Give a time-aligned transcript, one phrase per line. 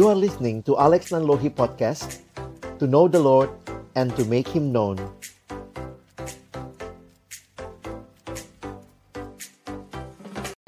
[0.00, 2.24] You are listening to Alex Nanlohi Podcast
[2.80, 3.52] To know the Lord
[3.92, 4.96] and to make Him known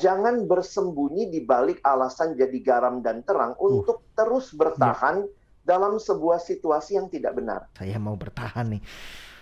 [0.04, 5.24] Jangan bersembunyi di balik alasan jadi garam dan terang untuk terus bertahan
[5.64, 7.72] dalam sebuah situasi yang tidak benar.
[7.72, 8.84] Saya mau bertahan nih.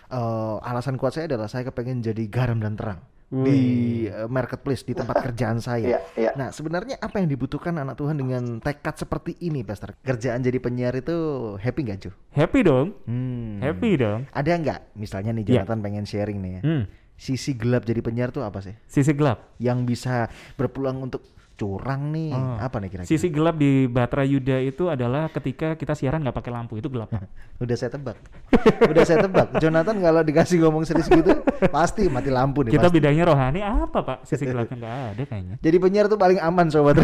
[0.07, 3.61] Eh, alasan kuat saya adalah saya kepengen jadi garam dan terang di
[4.05, 5.87] eh, marketplace di tempat kerjaan saya.
[5.87, 6.31] Iya, iya.
[6.35, 9.95] Nah, sebenarnya apa yang dibutuhkan anak Tuhan dengan tekad seperti ini, Pastor?
[9.96, 11.14] Kerjaan jadi penyiar itu
[11.57, 12.11] happy nggak, Ju?
[12.31, 13.63] Happy dong, Hmm.
[13.63, 14.27] happy dong.
[14.29, 14.81] Ada nggak?
[14.95, 15.51] Misalnya nih Iya.
[15.63, 16.63] Jonathan pengen sharing nih ya.
[16.67, 16.82] Hmm,
[17.21, 18.73] Sisi gelap jadi penyiar tuh apa sih?
[18.89, 19.53] sisi gelap.
[19.61, 21.21] Yang bisa berpeluang untuk
[21.61, 22.33] curang nih.
[22.33, 22.57] Oh.
[22.57, 23.13] Apa nih kira-kira?
[23.13, 27.13] Sisi gelap di Batra Yuda itu adalah ketika kita siaran nggak pakai lampu itu gelap.
[27.63, 28.17] Udah saya tebak.
[28.91, 29.61] Udah saya tebak.
[29.61, 32.73] Jonathan kalau dikasih ngomong serius gitu pasti mati lampu nih.
[32.73, 32.97] kita pasti.
[32.97, 34.19] bidangnya rohani apa pak?
[34.25, 35.55] Sisi gelapnya nggak ada kayaknya.
[35.69, 36.97] Jadi penyiar tuh paling aman sobat.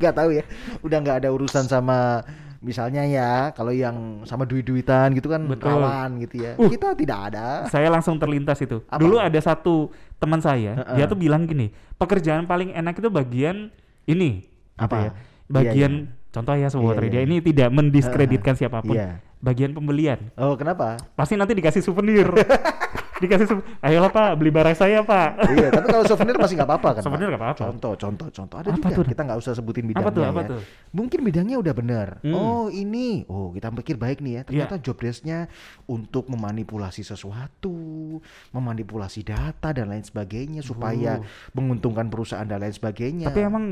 [0.00, 0.44] Gak tahu ya.
[0.80, 2.24] Udah nggak ada urusan sama
[2.64, 5.76] misalnya ya kalau yang sama duit-duitan gitu kan Betul.
[5.76, 6.56] rawan gitu ya.
[6.56, 6.72] Uh.
[6.72, 7.68] Kita tidak ada.
[7.68, 8.80] Saya langsung terlintas itu.
[8.88, 8.98] Apa?
[8.98, 10.96] Dulu ada satu teman saya, Heeh.
[10.96, 11.68] dia tuh bilang gini,
[12.00, 13.68] pekerjaan paling enak itu bagian
[14.08, 14.48] ini.
[14.80, 14.88] Apa?
[14.88, 15.10] Gitu ya.
[15.44, 15.92] Iya, Bagian
[16.32, 17.26] contoh ya sobat Iya, Rida, iya.
[17.28, 18.96] ini tidak mendiskreditkan siapa pun.
[18.96, 19.20] Iya.
[19.44, 20.32] Bagian pembelian.
[20.40, 20.96] Oh kenapa?
[21.12, 22.32] Pasti nanti dikasih souvenir.
[23.24, 23.46] dikasih.
[23.80, 25.28] Ayolah Pak, beli barang saya Pak.
[25.56, 27.02] iya, tapi kalau souvenir masih nggak apa-apa kan?
[27.02, 27.64] Souvenir nggak apa-apa.
[27.72, 28.56] Contoh, contoh, contoh.
[28.60, 28.96] Ada Apa juga.
[29.00, 29.04] tuh?
[29.08, 30.48] Kita nggak usah sebutin bidangnya Apa tuh, apa ya.
[30.54, 30.60] tuh?
[30.92, 32.08] Mungkin bidangnya udah benar.
[32.20, 32.34] Hmm.
[32.36, 34.36] Oh ini, oh kita pikir baik nih ya.
[34.36, 34.46] Iya.
[34.46, 35.48] Ternyata job desk-nya
[35.88, 37.74] untuk memanipulasi sesuatu,
[38.52, 41.18] memanipulasi data dan lain sebagainya supaya
[41.56, 43.32] menguntungkan perusahaan dan lain sebagainya.
[43.32, 43.64] Tapi emang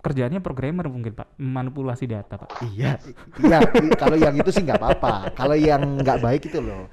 [0.00, 2.64] kerjaannya programmer mungkin Pak, manipulasi data Pak.
[2.72, 2.96] Iya,
[3.44, 3.60] iya.
[4.00, 5.36] kalau yang itu sih nggak apa-apa.
[5.36, 6.88] Kalau yang nggak baik itu loh.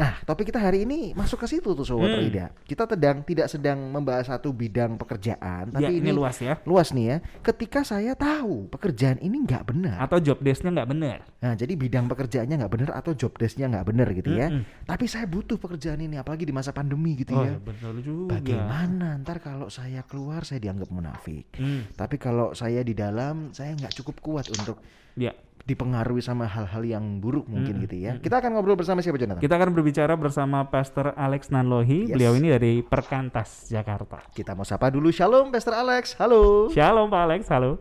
[0.00, 2.24] Nah, topik kita hari ini masuk ke situ tuh sobat Hmm.
[2.24, 2.46] Rida.
[2.64, 6.56] Kita sedang tidak sedang membahas satu bidang pekerjaan, tapi Ya, ini, ini luas ya.
[6.64, 7.16] Luas nih ya.
[7.44, 10.00] Ketika saya tahu pekerjaan ini nggak benar.
[10.00, 11.18] Atau job desk-nya nggak benar.
[11.38, 14.48] Nah, jadi bidang pekerjaannya nggak benar atau job desk-nya nggak benar gitu ya.
[14.48, 14.64] Mm-mm.
[14.88, 17.60] Tapi saya butuh pekerjaan ini, apalagi di masa pandemi gitu Oh, ya.
[17.60, 18.40] betul juga.
[18.40, 21.52] Bagaimana ntar kalau saya keluar saya dianggap munafik.
[21.60, 24.80] Hmm, Tapi kalau saya di dalam saya nggak cukup kuat untuk
[25.12, 25.36] ya.
[25.64, 28.12] Dipengaruhi sama hal-hal yang buruk mungkin Mm-mm, gitu ya.
[28.18, 29.40] Kita akan ngobrol bersama siapa Jonathan?
[29.40, 32.10] Kita akan berbicara bersama Pastor Alex Nanlohi.
[32.10, 32.14] Yes.
[32.16, 34.24] Beliau ini dari Perkantas, Jakarta.
[34.32, 35.12] Kita mau sapa dulu.
[35.12, 36.16] Shalom Pastor Alex.
[36.16, 36.72] Halo.
[36.72, 37.78] Shalom Pak Alex, halo.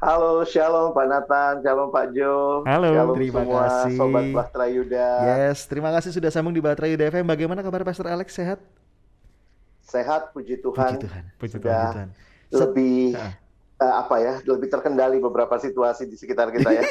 [0.00, 2.88] Halo, shalom Pak Nathan, shalom Pak Jo, Halo.
[2.88, 3.96] shalom Terima semua kasih.
[4.00, 5.08] sobat Bahtera Yuda.
[5.28, 7.28] Yes, terima kasih sudah sambung di Baterai Yuda FM.
[7.28, 8.32] Bagaimana kabar Pastor Alex?
[8.32, 8.64] Sehat?
[9.84, 10.92] Sehat, puji Puji Tuhan.
[11.04, 11.24] Tuhan.
[11.36, 11.92] Puji Puji Tuhan.
[11.92, 12.08] Tuhan.
[12.48, 13.12] Lebih.
[13.80, 14.34] Eh, apa ya?
[14.44, 16.82] Lebih terkendali beberapa situasi di sekitar kita ya.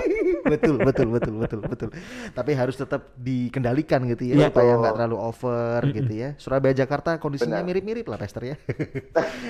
[0.52, 1.88] betul, betul, betul, betul, betul.
[2.30, 4.48] Tapi harus tetap dikendalikan gitu ya, Iya.
[4.54, 4.80] supaya Betul.
[4.86, 6.28] nggak terlalu over gitu ya.
[6.38, 8.56] Surabaya Jakarta kondisinya mirip-mirip lah Pastor ya.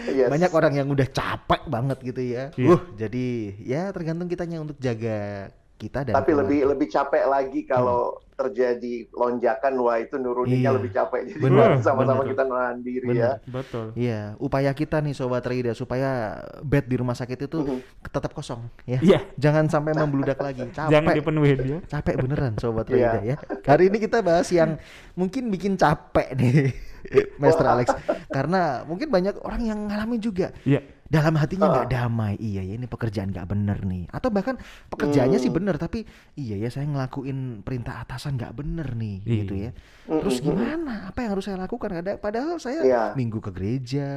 [0.07, 0.33] Yes.
[0.33, 2.49] Banyak orang yang udah capek banget gitu ya.
[2.57, 2.73] Iya.
[2.73, 3.27] Uh, jadi
[3.61, 6.71] ya tergantung kitanya untuk jaga kita dan Tapi lebih keluarga.
[6.73, 8.01] lebih capek lagi kalau
[8.33, 10.77] terjadi lonjakan, wah itu nuruninnya Iya.
[10.77, 11.21] lebih capek.
[11.27, 11.41] Jadi
[11.81, 13.17] sama-sama kita nahan diri Benar.
[13.17, 13.33] ya.
[13.47, 13.87] Betul.
[13.95, 17.81] Iya, upaya kita nih sobat Rida supaya bed di rumah sakit itu Mhm.
[18.07, 19.01] tetap kosong ya.
[19.01, 19.25] Iya.
[19.37, 20.69] Jangan sampai membludak lagi.
[20.77, 20.93] Capek.
[20.93, 21.79] Jangan dipenuhin dia.
[21.87, 22.97] Capek beneran sobat Iya.
[23.15, 23.37] Rida ya.
[23.63, 24.77] Hari ini kita bahas yang
[25.13, 26.77] mungkin bikin capek nih.
[27.39, 27.95] Master Alex
[28.29, 30.83] karena mungkin banyak orang yang ngalamin juga Iya.
[31.07, 31.93] Dalam hatinya nggak Ah.
[32.03, 34.59] damai iya ya ini pekerjaan nggak bener nih atau bahkan
[34.89, 35.59] pekerjaannya sih Hmm.
[35.59, 36.03] bener tapi
[36.35, 39.35] iya ya saya ngelakuin perintah atasan nggak bener nih Iya.
[39.39, 39.71] gitu ya
[40.05, 40.47] Mm, terus mm, mm.
[40.49, 43.03] gimana apa yang harus saya lakukan ada padahal saya Iya.
[43.13, 44.09] minggu ke gereja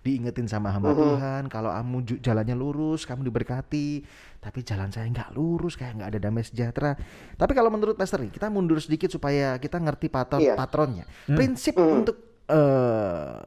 [0.00, 0.98] diingetin sama hamba Mhm.
[0.98, 4.04] Tuhan kalau kamu jalannya lurus kamu diberkati
[4.38, 6.94] tapi jalan saya nggak lurus kayak nggak ada damai sejahtera
[7.34, 10.54] tapi kalau menurut Pastor nih kita mundur sedikit supaya kita ngerti patron Iya.
[10.54, 11.34] patronnya Hmm.
[11.34, 11.98] prinsip Hmm.
[11.98, 13.38] untuk eh,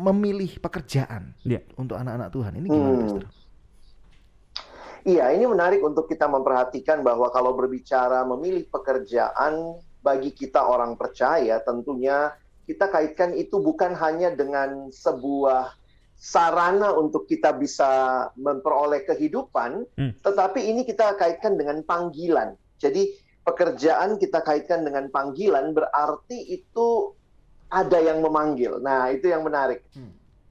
[0.00, 1.60] memilih pekerjaan Iya.
[1.76, 3.02] untuk anak-anak Tuhan ini gimana Hmm.
[3.04, 3.24] Pastor?
[5.00, 11.56] Iya, ini menarik untuk kita memperhatikan bahwa kalau berbicara memilih pekerjaan bagi kita orang percaya,
[11.64, 12.36] tentunya
[12.68, 15.72] kita kaitkan itu bukan hanya dengan sebuah
[16.20, 17.88] sarana untuk kita bisa
[18.36, 20.12] memperoleh kehidupan, Hmm.
[20.20, 22.52] tetapi ini kita kaitkan dengan panggilan.
[22.76, 27.16] Jadi pekerjaan kita kaitkan dengan panggilan berarti itu
[27.70, 28.82] ada yang memanggil.
[28.82, 29.86] Nah, itu yang menarik.
[29.94, 30.10] Hmm.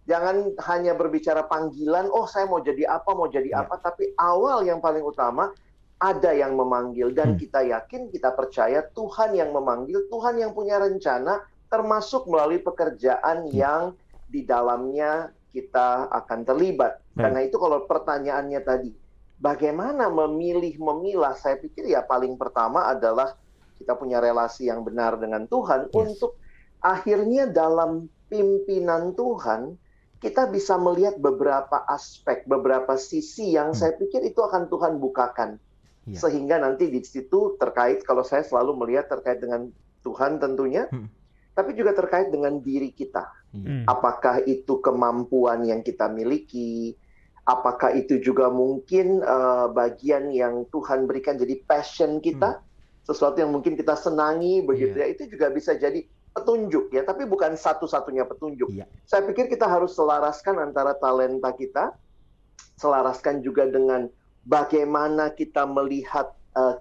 [0.09, 3.61] Jangan hanya berbicara panggilan, oh saya mau jadi apa, mau jadi Ya.
[3.61, 5.53] apa, tapi awal yang paling utama
[5.99, 7.37] ada yang memanggil dan Hmm.
[7.37, 13.69] kita yakin, kita percaya Tuhan yang memanggil, Tuhan yang punya rencana termasuk melalui pekerjaan Ya.
[13.69, 13.81] yang
[14.25, 16.97] di dalamnya kita akan terlibat.
[17.13, 17.19] Baik.
[17.19, 18.91] Karena itu kalau pertanyaannya tadi,
[19.37, 21.37] bagaimana memilih memilah?
[21.37, 23.37] Saya pikir ya paling pertama adalah
[23.77, 25.93] kita punya relasi yang benar dengan Tuhan Yes.
[25.93, 26.31] untuk
[26.79, 29.75] akhirnya dalam pimpinan Tuhan
[30.19, 33.79] kita bisa melihat beberapa aspek, beberapa sisi yang Hmm.
[33.79, 35.55] saya pikir itu akan Tuhan bukakan.
[36.03, 36.27] Iya.
[36.27, 39.71] Sehingga nanti di situ terkait, kalau saya selalu melihat terkait dengan
[40.03, 41.07] Tuhan tentunya, Hmm.
[41.55, 43.31] tapi juga terkait dengan diri kita.
[43.55, 43.63] Iya.
[43.63, 43.83] Hmm.
[43.87, 46.99] Apakah itu kemampuan yang kita miliki?
[47.47, 52.59] Apakah itu juga mungkin eh, bagian yang Tuhan berikan jadi passion kita?
[53.07, 55.07] Sesuatu yang mungkin kita senangi begitu Iya.
[55.07, 55.13] ya.
[55.15, 56.03] Itu juga bisa jadi
[56.39, 58.71] petunjuk ya, tapi bukan satu-satunya petunjuk.
[58.71, 58.87] Iya.
[59.03, 61.91] Saya pikir kita harus selaraskan antara talenta kita,
[62.79, 64.07] selaraskan juga dengan
[64.47, 66.75] bagaimana kita melihat eh,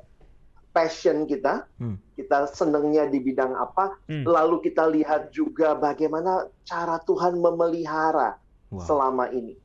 [0.72, 1.98] passion kita, Hmm.
[2.14, 4.22] kita senangnya di bidang apa, Hmm.
[4.24, 8.38] lalu kita lihat juga bagaimana cara Tuhan memelihara
[8.70, 8.84] Wow.
[8.86, 9.58] selama ini.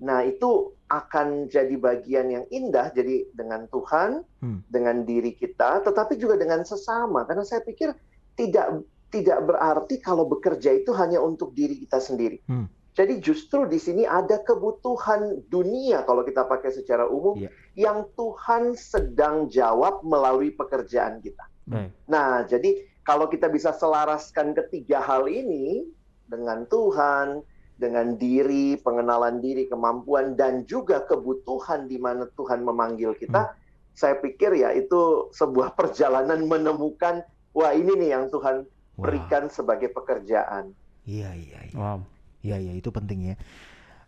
[0.00, 4.62] Nah, itu akan jadi bagian yang indah jadi dengan Tuhan, Hmm.
[4.70, 7.28] dengan diri kita, tetapi juga dengan sesama.
[7.28, 7.92] Karena saya pikir
[8.38, 8.80] tidak
[9.10, 12.40] tidak berarti kalau bekerja itu hanya untuk diri kita sendiri.
[12.46, 12.70] Hmm.
[12.90, 17.50] Jadi justru di sini ada kebutuhan dunia kalau kita pakai secara umum Iya.
[17.78, 21.46] yang Tuhan sedang jawab melalui pekerjaan kita.
[21.70, 21.90] Baik.
[22.10, 25.86] Nah, jadi kalau kita bisa selaraskan ketiga hal ini
[26.26, 27.46] dengan Tuhan,
[27.80, 33.56] dengan diri, pengenalan diri, kemampuan, dan juga kebutuhan di mana Tuhan memanggil kita,
[33.96, 37.24] saya pikir ya itu sebuah perjalanan menemukan,
[37.56, 38.68] wah ini nih yang Tuhan
[39.00, 40.72] Berikan sebagai pekerjaan.
[41.04, 41.74] Iya, iya, iya.
[41.74, 42.04] Wow.
[42.40, 43.36] Iya, iya, itu penting ya.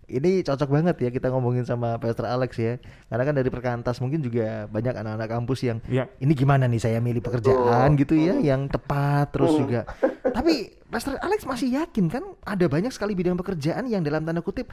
[0.02, 2.76] Ini cocok banget ya kita ngomongin sama Pastor Alex ya.
[3.08, 6.10] Karena kan dari perkantas mungkin juga banyak anak-anak kampus yang Iya.
[6.20, 8.00] ini gimana nih saya milih pekerjaan Betul.
[8.04, 9.60] gitu ya yang tepat terus Hmm.
[9.64, 9.80] juga.
[10.26, 14.68] Tapi Pastor Alex masih yakin kan ada banyak sekali bidang pekerjaan yang dalam tanda kutip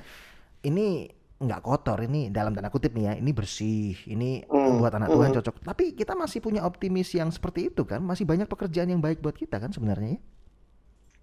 [0.60, 1.07] ini
[1.40, 5.32] nggak kotor ini dalam tanda kutip nih ya ini bersih ini Hmm, buat anak Tuhan
[5.32, 5.38] hmm.
[5.40, 9.24] cocok tapi kita masih punya optimis yang seperti itu kan masih banyak pekerjaan yang baik
[9.24, 10.22] buat kita kan sebenarnya ya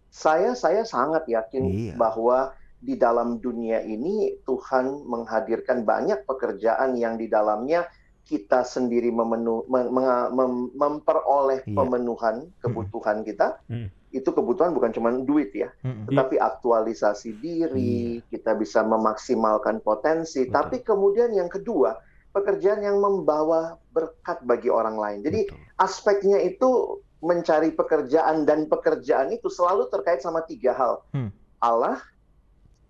[0.08, 1.94] Saya saya sangat yakin Iya.
[2.00, 7.84] bahwa di dalam dunia ini Tuhan menghadirkan banyak pekerjaan yang di dalamnya
[8.24, 11.76] kita sendiri memenu, mem- mem- mem- memperoleh Iya.
[11.76, 13.60] pemenuhan kebutuhan kita.
[13.68, 13.92] Hmm.
[14.16, 16.08] Itu kebutuhan bukan cuma duit ya, Mm-mm.
[16.08, 20.48] tetapi aktualisasi diri, kita bisa memaksimalkan potensi.
[20.48, 20.54] Betul.
[20.56, 22.00] Tapi kemudian yang kedua,
[22.32, 25.20] pekerjaan yang membawa berkat bagi orang lain.
[25.20, 25.60] Jadi Betul.
[25.76, 31.04] aspeknya itu mencari pekerjaan dan pekerjaan itu selalu terkait sama tiga hal.
[31.12, 31.28] Hmm.
[31.60, 32.00] Allah,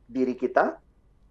[0.07, 0.79] diri kita,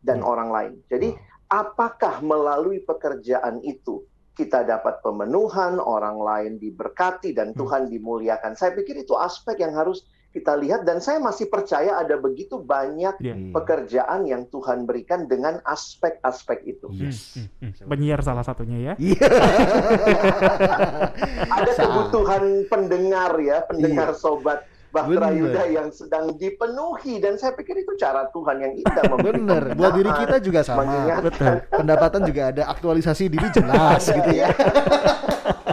[0.03, 0.31] dan Hmm.
[0.31, 0.73] orang lain.
[0.91, 1.23] Jadi Wow.
[1.65, 4.03] apakah melalui pekerjaan itu
[4.35, 7.59] kita dapat pemenuhan, orang lain diberkati, dan Hmm.
[7.63, 8.53] Tuhan dimuliakan?
[8.53, 13.15] Saya pikir itu aspek yang harus kita lihat dan saya masih percaya ada begitu banyak
[13.23, 13.33] Iya.
[13.39, 13.55] Iya.
[13.55, 16.91] pekerjaan yang Tuhan berikan dengan aspek-aspek itu.
[16.91, 17.39] Yes.
[17.39, 17.87] Hmm, hmm, hmm.
[17.87, 18.93] Penyiar salah satunya ya.
[18.99, 19.27] Iya.
[21.55, 25.27] Ada kebutuhan pendengar ya, pendengar sobat Bahtera.
[25.35, 30.07] Yuda yang sedang dipenuhi dan saya pikir itu cara Tuhan yang indah Bener, buat diri
[30.07, 30.83] pembinaan, kita juga sama.
[31.19, 31.53] Betul.
[31.67, 34.47] Pendapatan juga ada aktualisasi diri jelas gitu ya.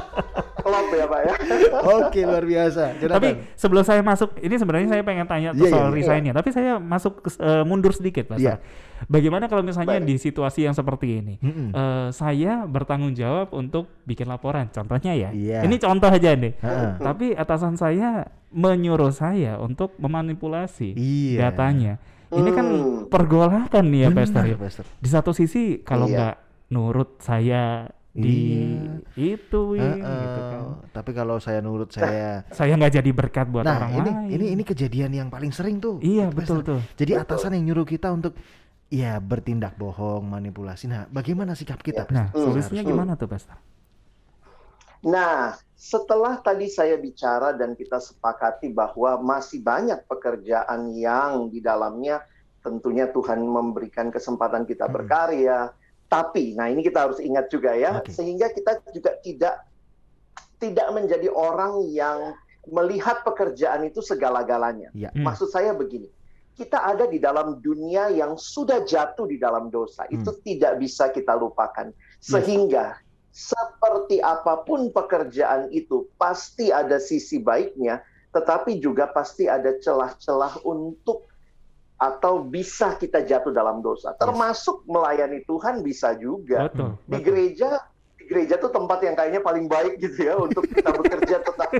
[1.12, 1.34] Pak ya.
[2.00, 2.96] Oke, luar biasa.
[2.96, 3.16] Jonathan.
[3.20, 5.94] Tapi sebelum saya masuk, ini sebenarnya saya pengen tanya tuh Iya, iya, soal iya.
[5.94, 6.32] resignnya.
[6.32, 8.40] Tapi saya masuk eh, mundur sedikit, Mas.
[8.40, 8.56] Iya.
[9.04, 10.06] Bagaimana kalau misalnya Baik.
[10.06, 11.68] di situasi yang seperti ini, Mm-mm.
[11.70, 15.30] eh, saya bertanggung jawab untuk bikin laporan, contohnya ya.
[15.30, 15.60] Iya.
[15.62, 16.54] Ini contoh aja nih.
[16.56, 16.90] Heeh.
[16.98, 21.50] Tapi atasan saya menyuruh saya untuk memanipulasi Iya.
[21.50, 21.98] datanya.
[22.32, 23.12] Ini kan Hmm.
[23.12, 24.42] pergolakan nih ya, Pastor.
[24.46, 24.56] ya.
[24.96, 26.16] Di satu sisi kalau Iya.
[26.16, 26.34] nggak
[26.70, 28.68] nurut saya di
[29.16, 29.96] itu Heeh.
[29.96, 30.60] gitu kan.
[30.92, 34.28] Tapi kalau saya nurut saya Saya nggak jadi berkat buat Nah, orang ini lain.
[34.30, 35.96] ini ini kejadian yang paling sering tuh.
[35.98, 36.60] Iya, Pastor.
[36.60, 36.80] betul tuh.
[36.94, 38.36] Jadi atasan yang nyuruh kita untuk
[38.92, 40.84] ya bertindak bohong, manipulasi.
[40.84, 42.04] Nah, bagaimana sikap kita?
[42.04, 42.12] Iya.
[42.12, 42.44] Nah, Pastor?
[42.52, 42.90] solusinya Hmm.
[42.92, 43.56] gimana tuh, Pastor?
[45.02, 52.22] Nah, setelah tadi saya bicara dan kita sepakati bahwa masih banyak pekerjaan yang di dalamnya
[52.62, 54.94] tentunya Tuhan memberikan kesempatan kita Hmm.
[56.12, 58.12] Tapi, nah ini kita harus ingat juga ya, Oke.
[58.12, 59.64] sehingga kita juga tidak
[60.60, 62.36] tidak menjadi orang yang
[62.68, 64.92] melihat pekerjaan itu segala-galanya.
[64.92, 65.08] Iya.
[65.16, 65.24] Hmm.
[65.24, 66.12] Maksud saya begini,
[66.52, 70.04] kita ada di dalam dunia yang sudah jatuh di dalam dosa.
[70.04, 70.20] Hmm.
[70.20, 71.90] Itu tidak bisa kita lupakan.
[72.20, 73.00] Sehingga
[73.32, 78.04] seperti apa pun pekerjaan itu pasti ada sisi baiknya,
[78.36, 81.24] tetapi juga pasti ada celah-celah untuk
[82.02, 84.10] atau bisa kita jatuh dalam dosa.
[84.18, 86.66] Termasuk melayani Tuhan bisa juga.
[86.66, 86.98] Betul.
[87.06, 87.22] Di betul.
[87.30, 87.70] gereja
[88.18, 91.78] di gereja tuh tempat yang kayaknya paling baik gitu ya untuk kita bekerja tetapi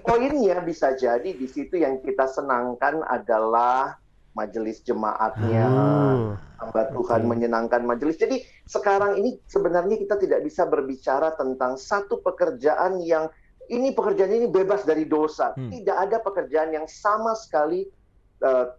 [0.00, 4.00] poinnya bisa jadi di situ yang kita senangkan adalah
[4.32, 6.32] majelis jemaatnya Oh,
[6.64, 12.96] hamba Tuhan menyenangkan majelis jadi sekarang ini sebenarnya kita tidak bisa berbicara tentang satu pekerjaan
[13.04, 13.28] yang
[13.68, 15.68] ini pekerjaan ini bebas dari dosa Hmm.
[15.68, 17.84] tidak ada pekerjaan yang sama sekali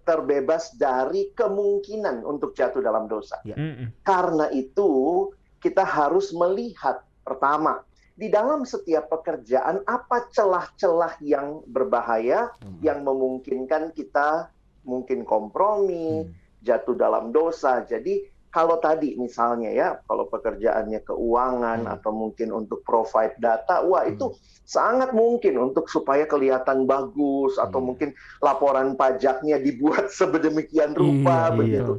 [0.03, 3.39] terbebas dari kemungkinan untuk jatuh dalam dosa.
[3.47, 4.03] Mm-mm.
[4.03, 5.31] Karena itu,
[5.63, 7.79] kita harus melihat pertama,
[8.13, 12.77] di dalam setiap pekerjaan apa celah-celah yang berbahaya Hmm.
[12.83, 14.53] yang memungkinkan kita
[14.85, 16.35] mungkin kompromi, Hmm.
[16.61, 17.81] jatuh dalam dosa.
[17.87, 18.21] Jadi
[18.53, 21.93] kalau tadi misalnya ya, kalau pekerjaannya keuangan Hmm.
[21.97, 24.13] atau mungkin untuk provide data, wah Hmm.
[24.13, 24.25] itu
[24.61, 27.87] sangat mungkin untuk supaya kelihatan bagus atau Iya.
[27.89, 31.93] mungkin laporan pajaknya dibuat sebedemikian rupa Iya, begitu.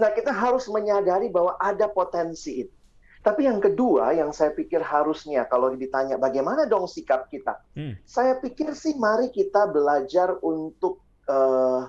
[0.00, 2.72] Nah, kita harus menyadari bahwa ada potensi itu.
[3.20, 8.00] Tapi yang kedua yang saya pikir harusnya kalau ditanya bagaimana dong sikap kita, Hmm.
[8.08, 11.82] saya pikir sih mari kita belajar untuk eh,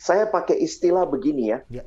[0.00, 1.60] saya pakai istilah begini ya.
[1.68, 1.84] Ya.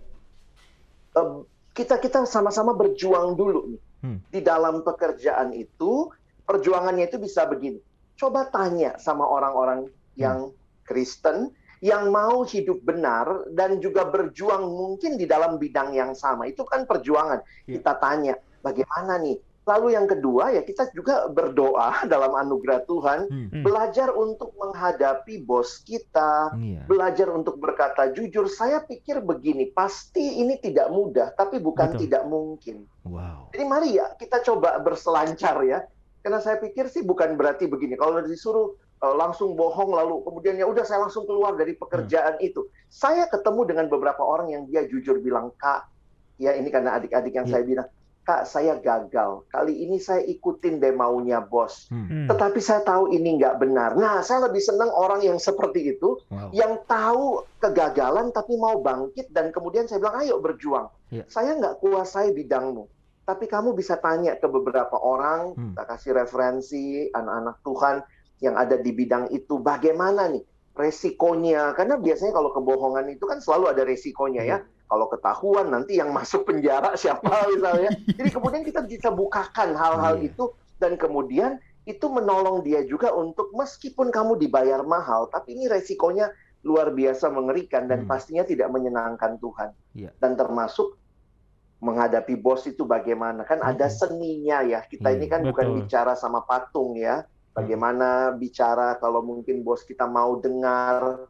[1.17, 4.21] Eh, kita kita sama-sama berjuang dulu nih Hmm.
[4.29, 6.13] di dalam pekerjaan itu.
[6.45, 7.81] Perjuangannya itu bisa begini.
[8.13, 10.53] Coba tanya sama orang-orang yang
[10.85, 11.49] Kristen
[11.81, 16.45] yang mau hidup benar dan juga berjuang mungkin di dalam bidang yang sama.
[16.45, 17.41] Itu kan perjuangan.
[17.65, 17.81] Ya.
[17.81, 19.41] Kita tanya bagaimana nih.
[19.65, 23.47] Lalu yang kedua ya kita juga berdoa dalam anugerah Tuhan Hmm.
[23.49, 23.63] Hmm.
[23.65, 26.85] belajar untuk menghadapi bos kita, Iya.
[26.85, 28.45] belajar untuk berkata jujur.
[28.45, 32.01] Saya pikir begini, pasti ini tidak mudah, tapi bukan Betul.
[32.05, 32.85] tidak mungkin.
[33.03, 33.49] Wow.
[33.49, 35.81] Jadi mari ya kita coba berselancar ya.
[36.21, 37.93] Karena saya pikir sih bukan berarti begini.
[37.95, 42.65] Kalau disuruh uh, langsung bohong lalu kemudian ya udah saya langsung keluar dari pekerjaan itu.
[42.87, 45.85] Saya ketemu dengan beberapa orang yang dia jujur bilang, "Kak,
[46.37, 47.51] ya ini karena adik-adik yang Iya.
[47.51, 47.87] saya bilang,
[48.25, 49.45] Kak, saya gagal.
[49.53, 51.85] Kali ini saya ikutin deh maunya bos.
[51.93, 52.09] Hmm.
[52.09, 52.27] Hmm.
[52.33, 53.93] Tetapi saya tahu ini nggak benar.
[53.93, 56.49] Nah, saya lebih senang orang yang seperti itu, Wow.
[56.49, 60.89] yang tahu kegagalan tapi mau bangkit dan kemudian saya bilang, ayo berjuang.
[61.13, 61.29] Iya.
[61.29, 62.89] Saya nggak kuasai bidangmu,
[63.29, 65.77] tapi kamu bisa tanya ke beberapa orang, Hmm.
[65.77, 67.95] kita kasih referensi anak-anak Tuhan
[68.41, 70.41] yang ada di bidang itu, bagaimana nih
[70.73, 71.77] resikonya?
[71.77, 74.57] Karena biasanya kalau kebohongan itu kan selalu ada resikonya ya.
[74.85, 77.89] Kalau ketahuan nanti yang masuk penjara siapa misalnya.
[78.07, 80.29] Jadi kemudian kita bisa bukakan hal-hal Iya.
[80.29, 86.29] itu dan kemudian itu menolong dia juga untuk meskipun kamu dibayar mahal, tapi ini resikonya
[86.65, 88.09] luar biasa mengerikan dan Hmm.
[88.09, 89.69] pastinya tidak menyenangkan Tuhan.
[89.93, 90.09] Iya.
[90.17, 90.97] Dan termasuk
[91.77, 93.45] menghadapi bos itu bagaimana?
[93.45, 93.93] Kan ada Hmm.
[93.93, 94.81] seninya ya.
[94.81, 95.77] Kita Iya, ini kan bukan betul.
[95.85, 97.21] bicara sama patung ya.
[97.53, 101.29] Bagaimana bicara kalau mungkin bos kita mau dengar.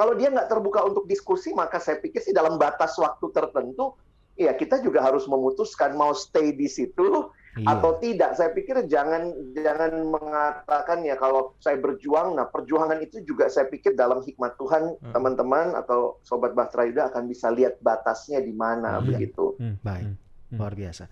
[0.00, 3.92] Kalau dia nggak terbuka untuk diskusi, maka saya pikir sih dalam batas waktu tertentu,
[4.32, 7.76] ya kita juga harus memutuskan mau stay di situ Iya.
[7.76, 8.32] atau tidak.
[8.32, 13.92] Saya pikir jangan jangan mengatakan ya kalau saya berjuang, nah perjuangan itu juga saya pikir
[13.92, 15.12] dalam hikmat Tuhan Hmm.
[15.12, 19.04] teman-teman atau sobat Bahtera Yuda akan bisa lihat batasnya di mana Iya.
[19.04, 19.58] begitu.
[19.60, 19.76] Hmm.
[19.84, 20.16] Baik.
[20.48, 20.56] Hmm.
[20.56, 21.04] Luar biasa.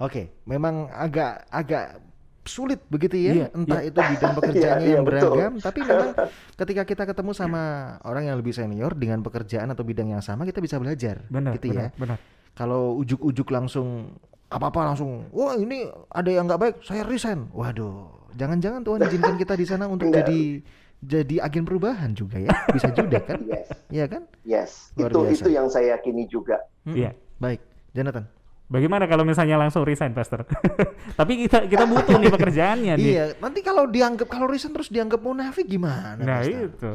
[0.00, 2.00] Oke, memang agak agak
[2.44, 3.88] sulit begitu ya, Iya, entah iya.
[3.88, 5.20] itu bidang pekerjaannya Iya, iya, yang betul.
[5.32, 6.10] beragam, tapi memang
[6.60, 7.62] ketika kita ketemu sama
[8.02, 11.72] orang yang lebih senior dengan pekerjaan atau bidang yang sama, kita bisa belajar, Benar, gitu
[11.72, 11.90] ya.
[11.94, 12.18] benar, benar.
[12.54, 14.14] Kalau ujuk-ujuk langsung
[14.46, 17.50] apa-apa langsung, wah ini ada yang nggak baik, saya resign.
[17.50, 20.30] Waduh, jangan-jangan Tuhan izinkan kita di sana untuk Enggak.
[20.30, 20.40] jadi
[21.04, 23.42] jadi agen perubahan juga ya, bisa juga kan?
[23.50, 24.22] Yes, Iya kan?
[24.40, 24.70] yes.
[24.94, 25.34] Luar itu biasa.
[25.36, 26.56] itu yang saya yakini juga.
[26.86, 26.96] Mm-mm.
[26.96, 27.10] Iya.
[27.36, 27.60] Baik,
[27.92, 28.24] Jonathan.
[28.74, 30.42] Bagaimana kalau misalnya langsung resign, Pastor?
[31.18, 33.06] Tapi kita kita butuh nih pekerjaannya nih.
[33.06, 36.18] Iya, nanti kalau dianggap kalau resign terus dianggap munafik gimana?
[36.18, 36.66] Nah, Pastor?
[36.66, 36.90] itu.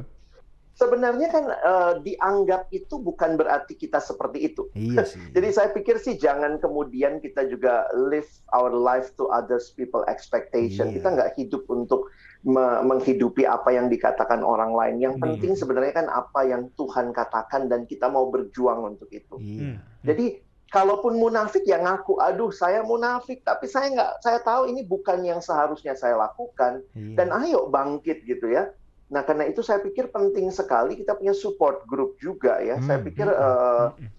[0.75, 4.67] Sebenarnya kan eh, dianggap itu bukan berarti kita seperti itu.
[4.71, 5.19] Iya sih.
[5.31, 10.91] Jadi saya pikir sih jangan kemudian kita juga live our life to others people expectation.
[10.91, 10.95] Iya.
[10.99, 12.07] Kita nggak hidup untuk
[12.43, 14.99] me- menghidupi apa yang dikatakan orang lain.
[14.99, 15.23] Yang Iya.
[15.25, 19.35] penting sebenarnya kan apa yang Tuhan katakan dan kita mau berjuang untuk itu.
[19.35, 19.63] Iya.
[19.63, 19.75] Hmm.
[19.99, 20.25] Jadi
[20.69, 25.41] kalaupun munafik ya ngaku, aduh saya munafik, tapi saya nggak, saya tahu ini bukan yang
[25.41, 26.85] seharusnya saya lakukan.
[26.93, 27.15] Iya.
[27.17, 28.69] Dan ayo bangkit gitu ya.
[29.09, 32.77] Nah karena itu saya pikir penting sekali kita punya support group juga ya.
[32.77, 34.09] Hmm, Saya pikir hmm, Hmm.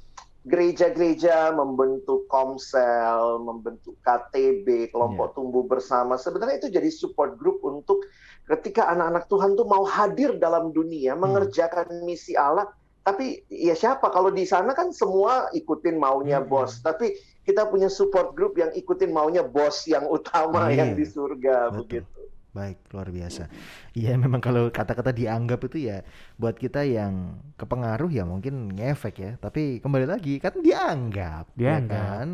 [0.40, 6.16] gereja-gereja membentuk komsel, membentuk KTB, kelompok tumbuh bersama.
[6.19, 8.02] Sebenarnya itu jadi support group untuk
[8.49, 12.66] ketika anak-anak Tuhan tuh mau hadir dalam dunia, mengerjakan misi Allah.
[13.00, 16.49] Tapi ya siapa kalau di sana kan semua ikutin maunya Hmm.
[16.49, 16.80] bos.
[16.80, 20.85] Tapi kita punya support group yang ikutin maunya bos yang utama Iya.
[20.85, 22.04] yang di surga Betul.
[22.04, 22.21] begitu.
[22.50, 23.47] Baik, luar biasa.
[23.95, 26.02] Iya, memang kalau kata-kata dianggap itu ya
[26.35, 29.33] buat kita yang kepengaruh ya mungkin ngefek ya.
[29.38, 31.87] Tapi kembali lagi kan dianggap, ya Dianggap.
[31.87, 32.28] kan?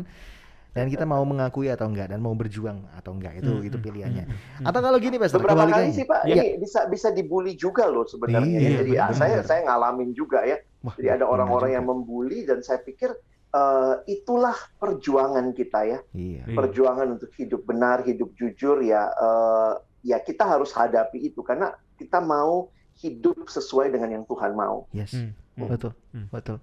[0.73, 3.85] Dan kita mau mengakui atau enggak dan mau berjuang atau enggak itu Hmm, itu hmm,
[3.87, 4.25] pilihannya.
[4.29, 4.65] hmm, hmm.
[4.69, 6.33] Atau kalau gini, Pastor, Beberapa kali sih Pak, Iya.
[6.37, 8.57] ini bisa bisa dibully juga loh sebenarnya.
[8.57, 8.77] Iya, ya.
[8.83, 9.17] Jadi ah, benar.
[9.17, 10.57] saya saya ngalamin juga ya.
[10.85, 13.09] Wah, Jadi ada orang-orang yang membuli dan saya pikir
[13.47, 15.99] eh, itulah perjuangan kita ya.
[16.13, 16.45] Iya.
[16.45, 16.55] Iya.
[16.55, 19.09] Perjuangan untuk hidup benar, hidup jujur ya.
[19.09, 19.73] eh,
[20.05, 22.69] ya kita harus hadapi itu karena kita mau
[23.01, 24.85] hidup sesuai dengan yang Tuhan mau.
[24.93, 25.13] Yes.
[25.17, 25.33] Hmm.
[25.57, 25.65] Hmm.
[25.67, 26.29] Betul, Hmm.
[26.29, 26.61] betul,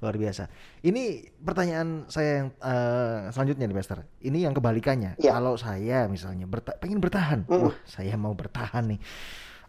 [0.00, 0.48] luar biasa.
[0.80, 1.02] Ini
[1.44, 4.00] pertanyaan saya yang eh, selanjutnya nih, Master.
[4.18, 5.20] Ini yang kebalikannya.
[5.20, 5.36] Ya.
[5.36, 7.68] Kalau saya misalnya berta pengen bertahan, Mm.
[7.68, 9.00] wah saya mau bertahan nih.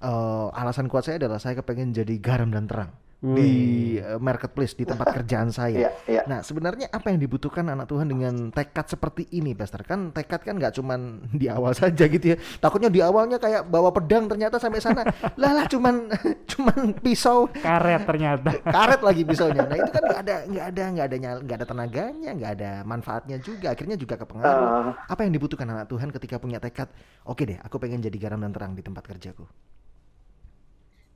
[0.01, 3.53] Eh, alasan kuat saya adalah saya kepengen jadi garam dan terang di
[4.01, 5.77] eh, marketplace di tempat kerjaan saya.
[5.77, 6.21] Iya, iya.
[6.25, 9.85] Nah, sebenarnya apa yang dibutuhkan anak Tuhan dengan tekad seperti ini, Pastor?
[9.85, 12.37] Kan tekad kan nggak cuman di awal saja gitu ya.
[12.57, 15.05] Takutnya di awalnya kayak bawa pedang ternyata sampai sana.
[15.41, 16.09] lah lah cuman
[16.49, 18.57] cuman pisau Karet ternyata.
[18.65, 19.69] karet lagi pisaunya.
[19.69, 23.37] Nah, itu kan nggak ada nggak ada nggak ada nggak ada tenaganya, nggak ada manfaatnya
[23.37, 23.77] juga.
[23.77, 24.97] Akhirnya juga kepengaruh.
[24.97, 26.89] Eh, Apa yang dibutuhkan anak Tuhan ketika punya tekad?
[27.29, 29.45] Oke deh, aku pengen jadi garam dan terang di tempat kerjaku.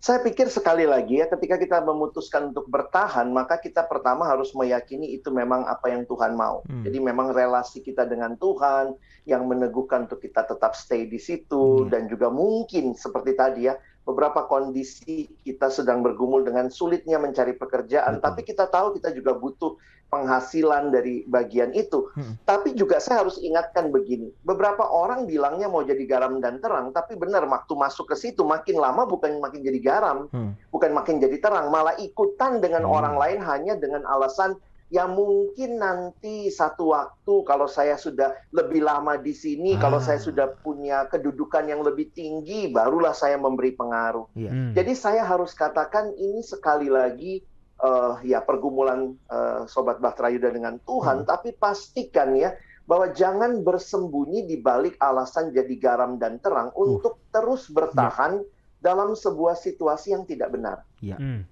[0.05, 5.17] Saya pikir sekali lagi ya, ketika kita memutuskan untuk bertahan, maka kita pertama harus meyakini
[5.17, 6.61] itu memang apa yang Tuhan mau.
[6.69, 6.85] Hmm.
[6.85, 8.93] Jadi memang relasi kita dengan Tuhan
[9.25, 11.89] yang meneguhkan untuk kita tetap stay di situ Hmm.
[11.89, 13.73] dan juga mungkin seperti tadi ya,
[14.05, 18.25] beberapa kondisi kita sedang bergumul dengan sulitnya mencari pekerjaan, Betul.
[18.29, 19.73] tapi kita tahu kita juga butuh
[20.13, 22.13] penghasilan dari bagian itu.
[22.13, 22.37] Hmm.
[22.45, 27.17] Tapi juga saya harus ingatkan begini, beberapa orang bilangnya mau jadi garam dan terang, tapi
[27.17, 30.53] benar waktu masuk ke situ makin lama bukan makin jadi garam, Hmm.
[30.69, 32.93] bukan makin jadi terang, malah ikutan dengan Hmm.
[32.93, 34.53] orang lain hanya dengan alasan
[34.95, 40.05] ya mungkin nanti satu waktu kalau saya sudah lebih lama di sini, kalau Ah.
[40.07, 44.31] saya sudah punya kedudukan yang lebih tinggi, barulah saya memberi pengaruh.
[44.39, 44.51] Iya.
[44.55, 44.71] Hmm.
[44.71, 47.43] Jadi saya harus katakan ini sekali lagi
[47.75, 51.27] eh, ya pergumulan eh, sobat Bahtera Yuda dengan Tuhan, Hmm.
[51.27, 52.55] tapi pastikan ya
[52.87, 56.95] bahwa jangan bersembunyi di balik alasan jadi garam dan terang Uh.
[56.95, 58.39] untuk terus bertahan
[58.79, 60.87] dalam sebuah situasi yang tidak benar.
[61.03, 61.43] Hmm.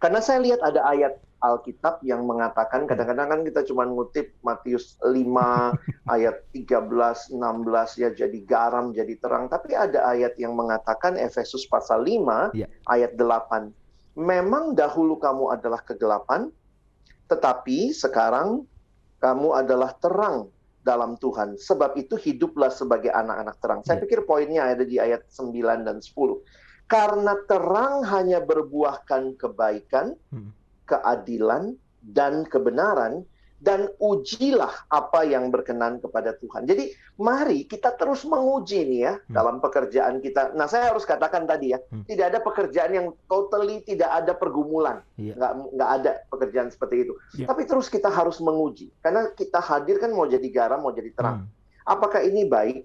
[0.00, 5.10] Karena saya lihat ada ayat Alkitab yang mengatakan kadang-kadang kan kita cuma ngutip Matius 5
[6.14, 7.34] ayat 13 16
[7.98, 12.70] ya jadi garam jadi terang tapi ada ayat yang mengatakan Efesus pasal 5 Ya.
[12.86, 13.74] ayat 8
[14.14, 16.46] memang dahulu kamu adalah kegelapan
[17.26, 18.62] tetapi sekarang
[19.18, 20.46] kamu adalah terang
[20.82, 24.02] dalam Tuhan sebab itu hiduplah sebagai anak-anak terang saya Ya.
[24.06, 26.38] pikir poinnya ada di ayat 9 dan 10
[26.90, 30.52] karena terang hanya berbuahkan kebaikan, Hmm.
[30.92, 31.72] Keadilan,
[32.04, 33.24] dan kebenaran,
[33.62, 36.66] dan ujilah apa yang berkenan kepada Tuhan.
[36.66, 36.90] Jadi
[37.22, 39.34] mari kita terus menguji nih ya Hmm.
[39.38, 40.50] dalam pekerjaan kita.
[40.58, 42.02] Nah saya harus katakan tadi ya, Hmm.
[42.02, 45.38] tidak ada pekerjaan yang totally tidak ada pergumulan, Iya.
[45.38, 47.14] nggak nggak ada pekerjaan seperti itu.
[47.38, 47.46] Iya.
[47.54, 51.46] Tapi terus kita harus menguji, karena kita hadir kan mau jadi garam, mau jadi terang.
[51.46, 51.50] Hmm.
[51.86, 52.82] Apakah ini baik?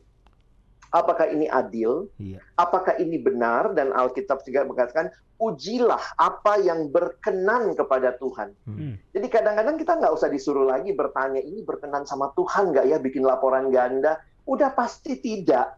[0.92, 2.08] Apakah ini adil?
[2.18, 2.40] Iya.
[2.56, 8.58] apakah ini benar dan Alkitab juga mengatakan ujilah apa yang berkenan kepada Tuhan.
[8.66, 8.98] Hmm.
[9.14, 13.22] Jadi kadang-kadang kita nggak usah disuruh lagi bertanya ini berkenan sama Tuhan nggak ya bikin
[13.22, 14.18] laporan ganda.
[14.50, 15.78] Udah pasti tidak.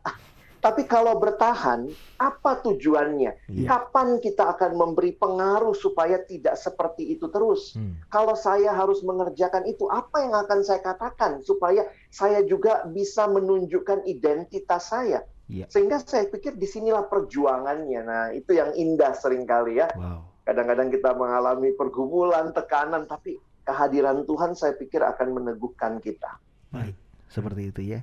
[0.59, 1.87] Tapi kalau bertahan,
[2.19, 3.31] apa tujuannya?
[3.47, 3.67] Iya.
[3.67, 7.79] Kapan kita akan memberi pengaruh supaya tidak seperti itu terus?
[7.79, 7.95] Hmm.
[8.11, 14.03] Kalau saya harus mengerjakan itu, apa yang akan saya katakan supaya saya juga bisa menunjukkan
[14.03, 15.23] identitas saya?
[15.47, 15.71] Iya.
[15.71, 18.01] Sehingga saya pikir di sinilah perjuangannya.
[18.03, 19.87] Nah, itu yang indah sering kali ya.
[19.95, 20.27] Wow.
[20.43, 26.41] Kadang-kadang kita mengalami pergumulan, tekanan, tapi kehadiran Tuhan saya pikir akan meneguhkan kita.
[26.73, 26.97] Baik,
[27.29, 27.99] seperti itu ya.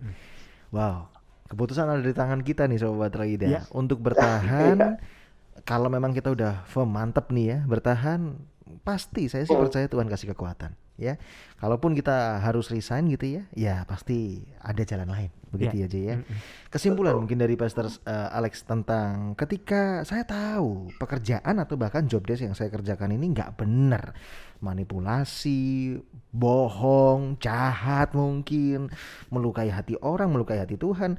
[0.71, 1.11] Wow,
[1.47, 3.61] keputusan ada di tangan kita nih Sobat Raida Iya.
[3.73, 4.99] untuk bertahan.
[5.65, 8.39] kalau memang kita udah firm, mantep nih ya, bertahan
[8.83, 9.63] pasti saya sih Hmm.
[9.63, 11.21] percaya Tuhan kasih kekuatan ya.
[11.57, 15.31] Kalaupun kita harus resign gitu ya, ya pasti ada jalan lain.
[15.53, 16.17] Begitu ya, Jay ya.
[16.69, 22.45] Kesimpulan mungkin dari Pastor eh, Alex tentang ketika saya tahu pekerjaan atau bahkan job desk
[22.45, 24.13] yang saya kerjakan ini nggak benar,
[24.61, 25.97] manipulasi,
[26.35, 28.93] bohong, jahat mungkin,
[29.33, 31.17] melukai hati orang, melukai hati Tuhan.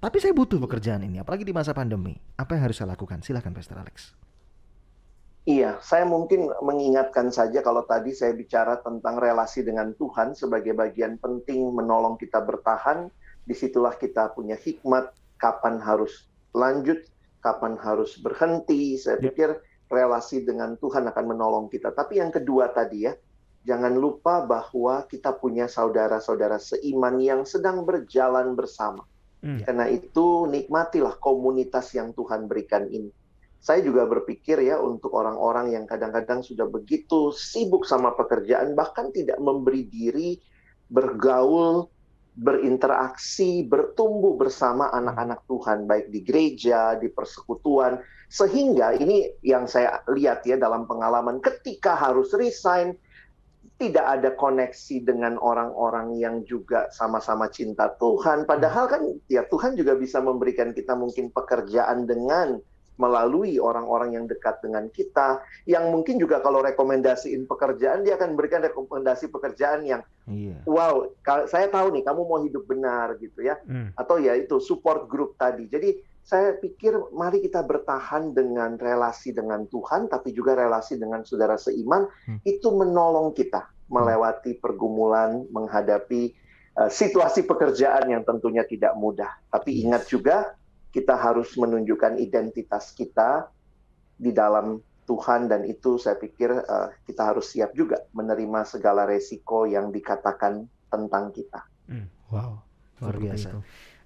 [0.00, 2.12] Tapi saya butuh pekerjaan ini, apalagi di masa pandemi.
[2.36, 3.24] Apa yang harus saya lakukan?
[3.24, 4.23] Silahkan Pastor Alex.
[5.44, 11.20] Iya, saya mungkin mengingatkan saja kalau tadi saya bicara tentang relasi dengan Tuhan sebagai bagian
[11.20, 13.12] penting menolong kita bertahan.
[13.44, 16.96] Di situlah kita punya hikmat kapan harus lanjut,
[17.44, 18.96] kapan harus berhenti.
[18.96, 19.28] Saya Ya.
[19.28, 19.60] pikir
[19.92, 21.92] relasi dengan Tuhan akan menolong kita.
[21.92, 23.12] Tapi yang kedua tadi ya,
[23.68, 29.04] jangan lupa bahwa kita punya saudara-saudara seiman yang sedang berjalan bersama.
[29.44, 29.60] Hmm.
[29.60, 33.12] Karena itu nikmatilah komunitas yang Tuhan berikan ini.
[33.64, 39.40] Saya juga berpikir ya untuk orang-orang yang kadang-kadang sudah begitu sibuk sama pekerjaan bahkan tidak
[39.40, 40.36] memberi diri
[40.92, 41.88] bergaul,
[42.36, 50.44] berinteraksi, bertumbuh bersama anak-anak Tuhan baik di gereja, di persekutuan sehingga ini yang saya lihat
[50.44, 52.92] ya dalam pengalaman ketika harus resign
[53.80, 58.44] tidak ada koneksi dengan orang-orang yang juga sama-sama cinta Tuhan.
[58.44, 62.60] Padahal kan ya Tuhan juga bisa memberikan kita mungkin pekerjaan dengan
[62.94, 68.62] melalui orang-orang yang dekat dengan kita, yang mungkin juga kalau rekomendasiin pekerjaan, dia akan berikan
[68.62, 70.62] rekomendasi pekerjaan yang, Iya.
[70.64, 71.10] wow,
[71.50, 73.90] saya tahu nih kamu mau hidup benar gitu ya, Hmm.
[73.98, 75.66] atau ya itu support group tadi.
[75.66, 81.58] Jadi saya pikir mari kita bertahan dengan relasi dengan Tuhan, tapi juga relasi dengan saudara
[81.58, 82.40] seiman, Hmm.
[82.46, 86.32] itu menolong kita melewati pergumulan, menghadapi
[86.74, 89.30] uh, situasi pekerjaan yang tentunya tidak mudah.
[89.52, 89.82] Tapi Yes.
[89.84, 90.36] ingat juga
[90.94, 93.50] kita harus menunjukkan identitas kita
[94.14, 99.66] di dalam Tuhan dan itu saya pikir uh, kita harus siap juga menerima segala resiko
[99.66, 101.60] yang dikatakan tentang kita.
[102.32, 102.62] Wow,
[103.02, 103.48] luar Seperti biasa.
[103.50, 103.58] itu.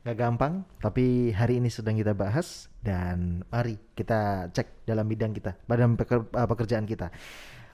[0.09, 5.61] Gak gampang, tapi hari ini sedang kita bahas dan mari kita cek dalam bidang kita,
[5.69, 7.13] dalam peker- uh, pekerjaan kita.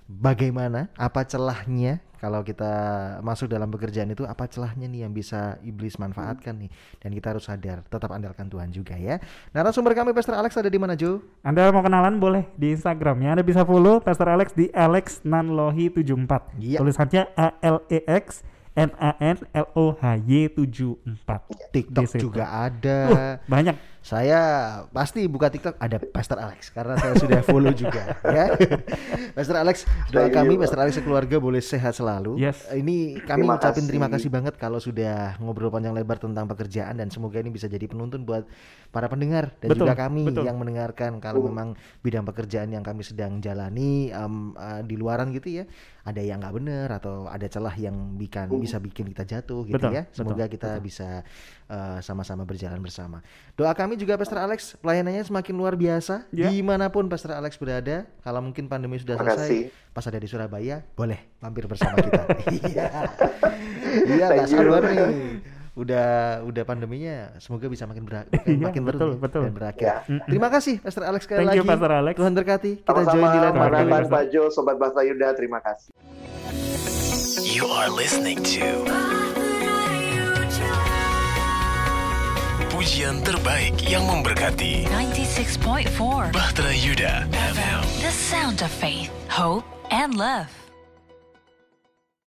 [0.05, 2.73] Bagaimana, apa celahnya kalau kita
[3.21, 6.73] masuk dalam pekerjaan itu, apa celahnya nih yang bisa iblis manfaatkan nih.
[6.97, 9.21] Dan kita harus sadar, tetap andalkan Tuhan juga ya.
[9.53, 11.21] Narasumber kami Pastor Alex ada di mana Jo?
[11.45, 13.37] Anda mau kenalan boleh di Instagramnya.
[13.37, 16.57] Anda bisa follow Pastor Alex di Alex Nanlohi 74.
[16.57, 16.81] Iya.
[16.81, 18.41] Tulisannya A L E X
[18.75, 21.71] N A N L O H Y 74.
[21.71, 22.99] TikTok juga ada.
[23.07, 23.79] Uh, banyak.
[24.05, 24.37] Saya
[24.93, 28.53] pasti buka TikTok ada Pastor Alex karena saya sudah follow juga ya.
[29.33, 30.61] Pastor Alex, doa Thank kami you.
[30.61, 32.37] Pastor Alex keluarga boleh sehat selalu.
[32.37, 32.69] Yes.
[32.69, 34.29] Ini kami Terima ucapin terima kasih.
[34.29, 38.29] kasih banget kalau sudah ngobrol panjang lebar tentang pekerjaan dan semoga ini bisa jadi penuntun
[38.29, 38.45] buat
[38.93, 40.45] para pendengar dan Betul, juga kami betul.
[40.45, 41.51] yang mendengarkan kalau Betul.
[41.57, 41.69] memang
[42.05, 45.65] bidang pekerjaan yang kami sedang jalani em, eh, di luaran gitu ya,
[46.05, 48.61] ada yang nggak benar atau ada celah yang bikin Hmm.
[48.61, 50.05] bisa bikin kita jatuh gitu Betul, ya.
[50.13, 50.85] Semoga betul, kita betul.
[50.85, 51.09] bisa
[51.65, 53.25] eh, sama-sama berjalan bersama.
[53.57, 56.53] Doa kami juga Pastor Alex, pelayanannya semakin luar biasa Ya.
[56.53, 58.05] di mana pun Pastor Alex berada.
[58.21, 62.21] Kalau mungkin pandemi sudah Terima selesai, pas ada di Surabaya, boleh mampir bersama kita.
[63.95, 65.39] Iya, iya sabar nih.
[65.75, 66.07] Udah
[66.43, 69.43] udah pandeminya, semoga bisa makin ber- makin, Iya, makin betul, ya, betul.
[69.43, 69.87] dan berakhir.
[69.87, 69.97] Ya.
[70.27, 71.59] Terima kasih Pastor Alex sekali Thank lagi.
[71.59, 72.15] you, Pastor Alex.
[72.15, 72.73] Tuhan berkati.
[72.83, 74.07] Kita join di Sama-sama, lain.
[74.11, 75.94] Pak Jo, Sobat Bahasa Yuda, terima kasih.
[77.45, 78.89] You are listening to
[82.73, 87.85] Pujian terbaik yang memberkati 96.4 Bahtera Yuda FM.
[88.01, 90.64] The sound of faith, hope, and love.